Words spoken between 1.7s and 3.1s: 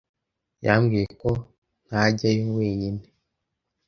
ntajyayo wenyine.